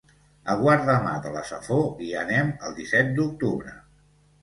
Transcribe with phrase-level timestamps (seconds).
[0.53, 3.81] A Guardamar de la Safor hi anem el disset d'octubre.